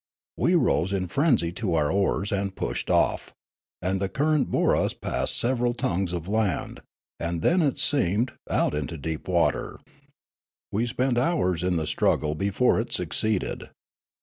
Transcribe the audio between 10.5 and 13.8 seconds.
We spent hours in the struggle before it succeeded.